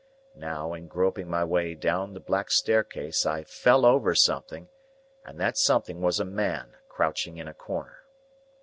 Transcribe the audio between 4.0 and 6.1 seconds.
something, and that something